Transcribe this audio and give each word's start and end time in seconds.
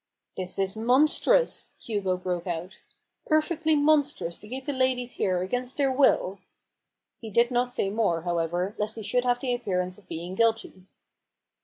"This 0.35 0.57
is 0.57 0.75
monstrous!" 0.75 1.69
Hugo 1.85 2.17
broke 2.17 2.47
out;" 2.47 2.81
perfectly 3.27 3.75
monstrous 3.75 4.39
to 4.39 4.47
keep 4.47 4.65
the 4.65 4.73
ladies 4.73 5.11
here 5.11 5.43
against 5.43 5.77
their 5.77 5.91
will 5.91 6.39
I" 6.41 6.45
He 7.21 7.29
did 7.29 7.51
not 7.51 7.69
say 7.69 7.91
more, 7.91 8.23
however, 8.23 8.73
lest 8.79 8.95
he 8.95 9.03
should 9.03 9.25
have 9.25 9.39
the 9.39 9.53
appearance 9.53 9.99
of 9.99 10.07
being 10.07 10.33
guilty. 10.33 10.87